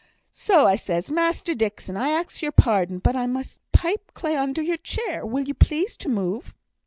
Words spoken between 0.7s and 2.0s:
says I, 'Master Dixon,